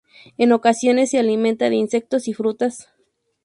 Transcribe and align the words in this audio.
En 0.39 0.51
ocasiones 0.51 1.11
se 1.11 1.19
alimenta 1.19 1.69
de 1.69 1.75
insectos 1.75 2.27
y 2.27 2.33
fruta. 2.33 2.69